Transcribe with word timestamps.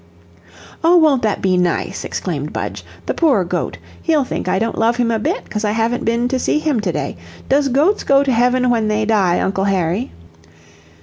"Oh, 0.83 0.97
won't 0.97 1.21
that 1.21 1.43
be 1.43 1.57
nice?" 1.57 2.03
exclaimed 2.03 2.51
Budge. 2.51 2.83
"The 3.05 3.13
poor 3.13 3.43
goat! 3.43 3.77
he'll 4.01 4.23
think 4.23 4.47
I 4.47 4.57
don't 4.57 4.79
love 4.79 4.95
him 4.97 5.11
a 5.11 5.19
bit, 5.19 5.47
'cause 5.47 5.63
I 5.63 5.73
haven't 5.73 6.05
been 6.05 6.27
to 6.29 6.39
see 6.39 6.57
him 6.57 6.79
to 6.79 6.91
day. 6.91 7.17
Does 7.47 7.67
goats 7.67 8.03
go 8.03 8.23
to 8.23 8.31
heaven 8.31 8.71
when 8.71 8.87
they 8.87 9.05
die, 9.05 9.39
Uncle 9.39 9.65
Harry?" 9.65 10.09